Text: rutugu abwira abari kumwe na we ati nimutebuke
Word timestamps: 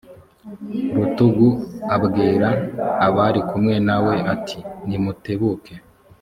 rutugu 0.95 1.49
abwira 1.95 2.47
abari 3.07 3.41
kumwe 3.49 3.75
na 3.87 3.97
we 4.05 4.15
ati 4.33 4.59
nimutebuke 4.87 5.73